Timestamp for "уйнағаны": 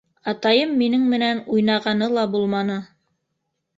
1.57-2.07